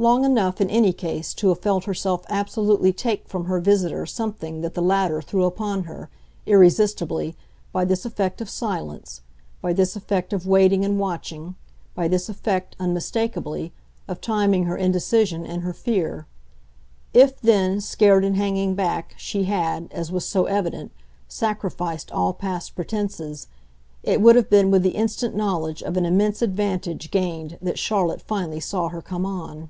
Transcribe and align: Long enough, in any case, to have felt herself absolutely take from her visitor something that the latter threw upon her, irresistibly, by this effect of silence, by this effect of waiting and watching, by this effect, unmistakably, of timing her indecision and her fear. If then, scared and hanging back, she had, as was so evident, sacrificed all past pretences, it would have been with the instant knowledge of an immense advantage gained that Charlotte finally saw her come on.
Long 0.00 0.24
enough, 0.24 0.62
in 0.62 0.70
any 0.70 0.94
case, 0.94 1.34
to 1.34 1.48
have 1.48 1.58
felt 1.58 1.84
herself 1.84 2.24
absolutely 2.30 2.90
take 2.90 3.28
from 3.28 3.44
her 3.44 3.60
visitor 3.60 4.06
something 4.06 4.62
that 4.62 4.72
the 4.72 4.80
latter 4.80 5.20
threw 5.20 5.44
upon 5.44 5.82
her, 5.84 6.08
irresistibly, 6.46 7.36
by 7.70 7.84
this 7.84 8.06
effect 8.06 8.40
of 8.40 8.48
silence, 8.48 9.20
by 9.60 9.74
this 9.74 9.96
effect 9.96 10.32
of 10.32 10.46
waiting 10.46 10.86
and 10.86 10.98
watching, 10.98 11.54
by 11.94 12.08
this 12.08 12.30
effect, 12.30 12.74
unmistakably, 12.80 13.74
of 14.08 14.22
timing 14.22 14.64
her 14.64 14.74
indecision 14.78 15.44
and 15.44 15.60
her 15.60 15.74
fear. 15.74 16.24
If 17.12 17.38
then, 17.42 17.82
scared 17.82 18.24
and 18.24 18.36
hanging 18.38 18.74
back, 18.74 19.12
she 19.18 19.44
had, 19.44 19.86
as 19.92 20.10
was 20.10 20.24
so 20.24 20.46
evident, 20.46 20.92
sacrificed 21.28 22.10
all 22.10 22.32
past 22.32 22.74
pretences, 22.74 23.48
it 24.02 24.22
would 24.22 24.36
have 24.36 24.48
been 24.48 24.70
with 24.70 24.82
the 24.82 24.96
instant 24.96 25.36
knowledge 25.36 25.82
of 25.82 25.98
an 25.98 26.06
immense 26.06 26.40
advantage 26.40 27.10
gained 27.10 27.58
that 27.60 27.78
Charlotte 27.78 28.22
finally 28.22 28.60
saw 28.60 28.88
her 28.88 29.02
come 29.02 29.26
on. 29.26 29.68